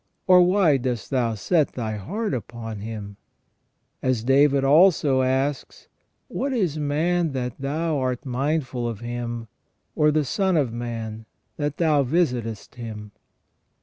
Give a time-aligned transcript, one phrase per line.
[0.25, 3.17] Or why dost Thou set Thy heart upon him?"
[4.01, 9.47] As David also asks:*' What is man, that Thou art mindful of him?
[9.95, 11.27] or the son of man,
[11.57, 13.11] that Thou visitest him?"